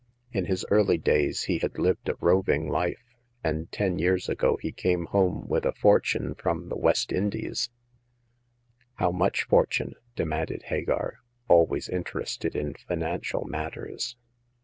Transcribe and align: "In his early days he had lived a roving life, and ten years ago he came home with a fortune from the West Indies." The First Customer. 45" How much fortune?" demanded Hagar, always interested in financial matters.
"In 0.31 0.45
his 0.45 0.65
early 0.71 0.97
days 0.97 1.43
he 1.43 1.59
had 1.59 1.77
lived 1.77 2.09
a 2.09 2.15
roving 2.19 2.67
life, 2.67 3.03
and 3.43 3.71
ten 3.71 3.99
years 3.99 4.27
ago 4.29 4.57
he 4.59 4.71
came 4.71 5.05
home 5.05 5.47
with 5.47 5.63
a 5.63 5.73
fortune 5.73 6.33
from 6.33 6.69
the 6.69 6.75
West 6.75 7.11
Indies." 7.11 7.69
The 8.97 8.97
First 8.97 8.97
Customer. 8.97 9.05
45" 9.05 9.05
How 9.05 9.11
much 9.15 9.43
fortune?" 9.43 9.93
demanded 10.25 10.63
Hagar, 10.63 11.19
always 11.47 11.87
interested 11.87 12.55
in 12.55 12.73
financial 12.87 13.45
matters. 13.45 14.15